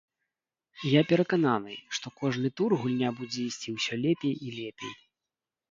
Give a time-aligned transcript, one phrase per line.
[0.91, 4.93] Я перакананы, што кожны тур гульня будзе ісці ўсё лепей і лепей.